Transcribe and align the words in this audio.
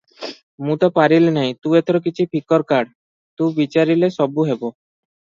ମୁଁ 0.67 0.75
ତ 0.83 0.89
ପାରିଲି 0.95 1.33
ନାହିଁ 1.35 1.53
ତୁ 1.67 1.77
ଏଥିର 1.81 2.03
କିଛି 2.07 2.27
ଫିକର 2.33 2.69
କାଢ଼, 2.75 2.93
ତୁ 3.37 3.55
ବିଚାରିଲେ 3.63 4.15
ସବୁ 4.21 4.53
ହେବ! 4.53 4.79